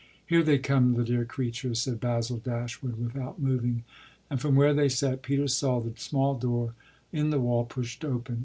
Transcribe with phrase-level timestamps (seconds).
[0.25, 3.83] "Here they come, the dear creatures," said Basil Dashwood without moving;
[4.31, 6.73] and from where they sat Peter saw the small door
[7.13, 8.39] in the wall pushed open.